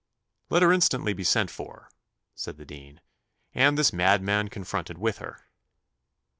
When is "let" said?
0.49-0.63